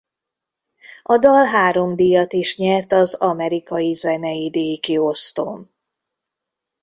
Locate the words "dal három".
1.17-1.95